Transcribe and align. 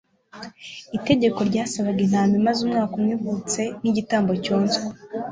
itegeko 0.97 1.39
ryasabaga 1.49 1.99
intama 2.05 2.33
imaze 2.39 2.59
umwaka 2.63 2.93
umwe 2.97 3.11
ivutse 3.17 3.61
nk'igitambo 3.79 4.31
cyoswa 4.43 4.89